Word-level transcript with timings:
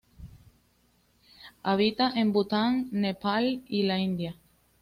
Habita 1.61 2.11
en 2.15 2.33
Bután, 2.33 2.87
Nepal 2.91 3.61
y 3.67 3.83
la 3.83 3.99
India. 3.99 4.35